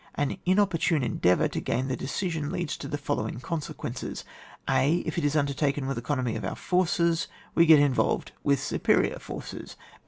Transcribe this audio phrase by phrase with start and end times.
[0.15, 4.23] An inopportune endeavour to gain the decision leads to the following con sequences:—
[4.67, 9.19] (a.) If it is undertaken with economy of our forces, we get involved with superior
[9.19, 9.75] forces.